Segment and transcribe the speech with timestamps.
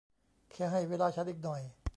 [0.53, 1.61] แค่ให้เวลาฉันอีกหน่อย